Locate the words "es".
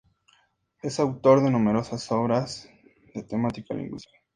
0.81-0.99